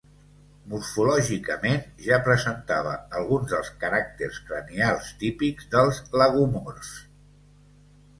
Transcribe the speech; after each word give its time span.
Morfològicament, 0.69 1.83
ja 2.05 2.17
presentava 2.27 2.93
alguns 3.19 3.51
dels 3.53 3.69
caràcters 3.83 4.39
cranials 4.47 5.11
típics 5.25 5.69
dels 5.77 6.01
lagomorfs. 6.23 6.91